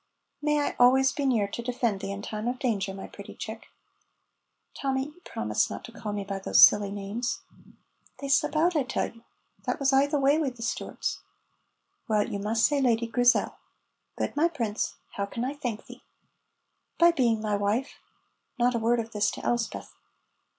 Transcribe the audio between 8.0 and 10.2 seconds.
("They slip out, I tell you. That was aye the